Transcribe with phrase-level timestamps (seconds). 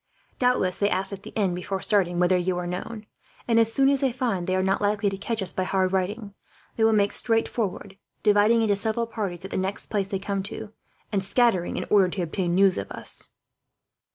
[0.39, 3.05] Doubtless they asked at the inn, before starting, whether you were known;
[3.47, 5.91] and as soon as they find they are not likely to catch us by hard
[5.93, 6.33] riding,
[6.75, 10.41] they will make straight forward, dividing into several parties at the next place they come
[10.41, 10.73] to,
[11.11, 13.29] and scattering in order to obtain news of us."